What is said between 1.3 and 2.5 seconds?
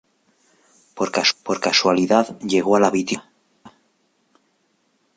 Por casualidad